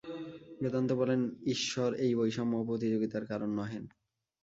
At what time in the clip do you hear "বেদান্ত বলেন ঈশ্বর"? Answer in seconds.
0.61-1.89